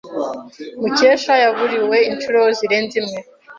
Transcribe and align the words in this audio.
Mukesha 0.79 1.33
yaburiwe 1.43 1.97
inshuro 2.11 2.41
zirenze 2.57 2.93
imwe. 3.01 3.19